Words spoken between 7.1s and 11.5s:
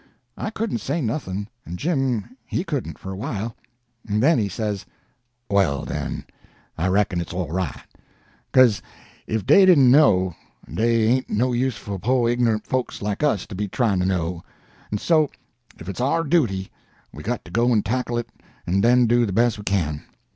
it's all right; beca'se ef dey didn't know, dey ain't